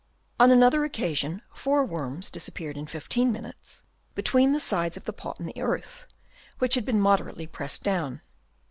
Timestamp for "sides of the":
4.59-5.13